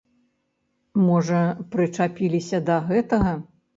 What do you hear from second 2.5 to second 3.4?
да гэтага.